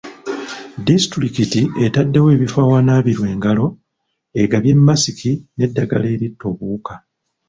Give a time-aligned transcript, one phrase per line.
[0.89, 3.65] Disitulikiti etaddewo ebifo awanaabirwa engalo,
[4.41, 6.93] egabye masiki n'eddagala eritta obuwuka.